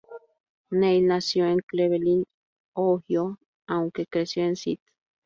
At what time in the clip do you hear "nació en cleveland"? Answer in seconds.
1.05-2.25